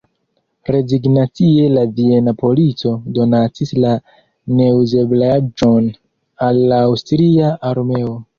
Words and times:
Rezignacie 0.75 1.67
la 1.73 1.83
viena 1.99 2.33
polico 2.39 2.93
donacis 3.17 3.75
la 3.85 3.93
neuzeblaĵon 4.61 5.93
al 6.49 6.61
la 6.75 6.83
aŭstria 6.89 7.53
armeo. 7.75 8.19